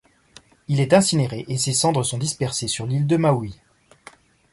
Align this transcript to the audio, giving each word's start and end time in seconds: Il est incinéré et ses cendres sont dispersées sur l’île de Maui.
Il 0.67 0.79
est 0.79 0.93
incinéré 0.93 1.45
et 1.47 1.59
ses 1.59 1.73
cendres 1.73 2.01
sont 2.01 2.17
dispersées 2.17 2.67
sur 2.67 2.87
l’île 2.87 3.05
de 3.05 3.17
Maui. 3.17 3.61